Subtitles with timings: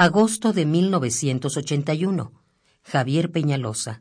[0.00, 2.30] Agosto de 1981.
[2.84, 4.00] Javier Peñalosa.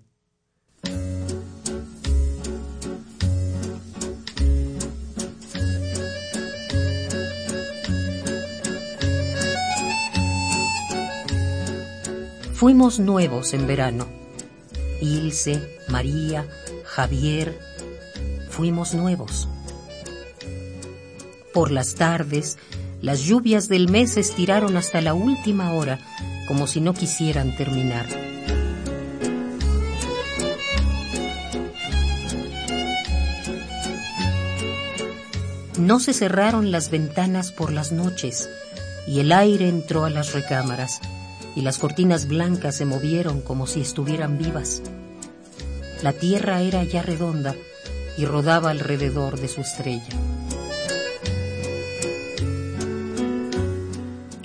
[12.53, 14.05] Fuimos nuevos en verano.
[15.01, 16.47] Ilse, María,
[16.85, 17.57] Javier.
[18.51, 19.49] Fuimos nuevos.
[21.55, 22.59] Por las tardes,
[23.01, 25.99] las lluvias del mes se estiraron hasta la última hora,
[26.47, 28.07] como si no quisieran terminar.
[35.77, 38.49] No se cerraron las ventanas por las noches
[39.07, 40.99] y el aire entró a las recámaras
[41.55, 44.81] y las cortinas blancas se movieron como si estuvieran vivas.
[46.01, 47.55] La tierra era ya redonda
[48.17, 50.26] y rodaba alrededor de su estrella.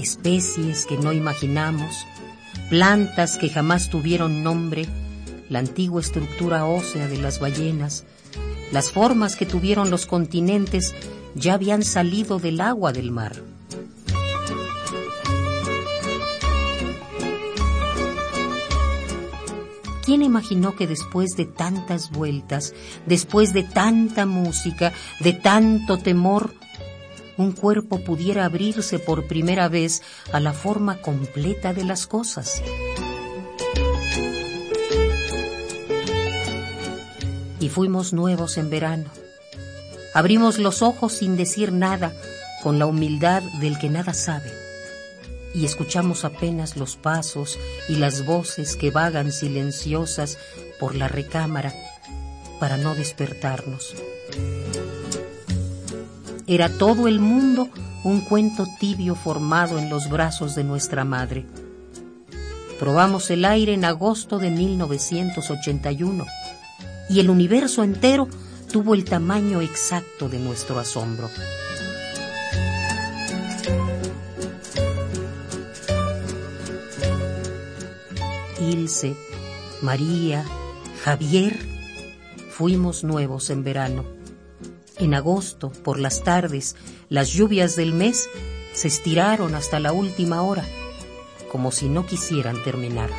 [0.03, 2.09] Especies que no imaginamos,
[2.69, 4.89] plantas que jamás tuvieron nombre,
[5.49, 8.05] la antigua estructura ósea de las ballenas,
[8.73, 10.93] las formas que tuvieron los continentes
[11.37, 13.45] ya habían salido del agua del mar.
[20.05, 22.75] ¿Quién imaginó que después de tantas vueltas,
[23.07, 26.55] después de tanta música, de tanto temor,
[27.37, 30.03] un cuerpo pudiera abrirse por primera vez
[30.33, 32.63] a la forma completa de las cosas?
[37.61, 39.11] Y fuimos nuevos en verano
[40.15, 42.13] Abrimos los ojos sin decir nada,
[42.63, 44.53] con la humildad del que nada sabe,
[45.55, 47.59] y escuchamos apenas los pasos
[47.89, 50.39] y las voces que vagan silenciosas
[50.79, 51.73] por la recámara
[52.61, 53.95] para no despertarnos.
[56.53, 57.71] Era todo el mundo
[58.05, 61.47] un cuento tibio formado en los brazos de nuestra madre.
[62.79, 66.27] Probamos el aire en agosto de 1981
[67.09, 68.29] y el universo entero
[68.71, 71.31] tuvo el tamaño exacto de nuestro asombro.
[78.61, 79.17] Ilse,
[79.81, 80.45] María,
[81.03, 81.59] Javier,
[82.51, 84.22] fuimos nuevos en verano.
[85.03, 86.77] En agosto, por las tardes,
[87.09, 88.31] las lluvias del mes
[88.73, 90.65] se estiraron hasta la última hora,
[91.51, 93.11] como si no quisieran terminar.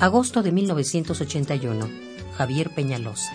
[0.00, 1.86] Agosto de 1981.
[2.38, 3.32] Javier Peñalosa.